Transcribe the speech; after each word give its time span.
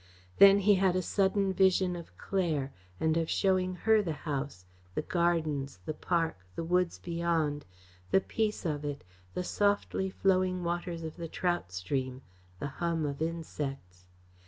Then 0.39 0.57
he 0.61 0.73
had 0.81 0.95
a 0.95 1.01
sudden 1.03 1.53
vision 1.53 1.95
of 1.95 2.17
Claire, 2.17 2.73
and 2.99 3.15
of 3.17 3.29
showing 3.29 3.75
her 3.75 4.01
the 4.01 4.13
house, 4.25 4.65
the 4.95 5.03
gardens, 5.03 5.77
the 5.85 5.93
park, 5.93 6.39
the 6.55 6.63
woods 6.63 6.97
beyond, 6.97 7.65
the 8.09 8.19
peace 8.19 8.65
of 8.65 8.83
it, 8.83 9.03
the 9.35 9.43
softly 9.43 10.09
flowing 10.09 10.63
waters 10.63 11.03
of 11.03 11.17
the 11.17 11.27
trout 11.27 11.71
stream, 11.71 12.23
the 12.59 12.65
hum 12.81 13.05
of 13.05 13.21
insects. 13.21 14.05